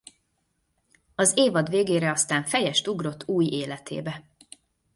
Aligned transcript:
Az 1.15 1.33
évad 1.37 1.69
végére 1.69 2.11
aztán 2.11 2.43
fejest 2.43 2.87
ugrott 2.87 3.27
új 3.27 3.45
életébe. 3.45 4.23